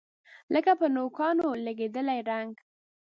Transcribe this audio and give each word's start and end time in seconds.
لکه 0.53 0.71
په 0.79 0.87
نوکانو 0.95 1.47
لګیدلی 1.65 2.19
رنګ 2.29 2.53